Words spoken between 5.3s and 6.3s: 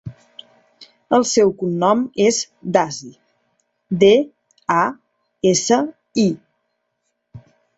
essa, i.